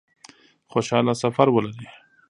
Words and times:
خوشحاله 0.71 1.13
سفر 1.23 1.47
ولري 1.55 1.87